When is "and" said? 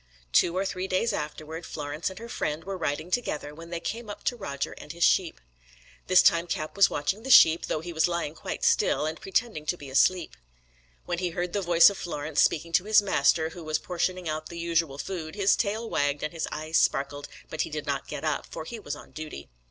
2.09-2.17, 4.79-4.93, 9.05-9.21, 16.23-16.33